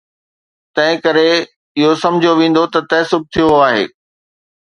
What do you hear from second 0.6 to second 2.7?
تنهنڪري اهو سمجهيو ويندو